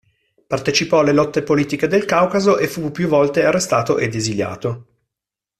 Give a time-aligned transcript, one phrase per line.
[0.47, 4.85] Partecipò alle lotte politiche del Caucaso e fu più volte arrestato ed esiliato.